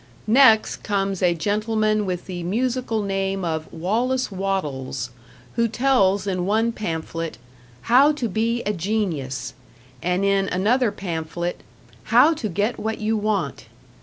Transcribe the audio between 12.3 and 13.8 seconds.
to Get What you Want".